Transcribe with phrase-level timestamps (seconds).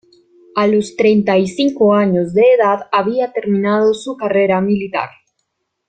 [0.55, 5.11] A los treinta y cinco años de edad, había terminado su carrera militar.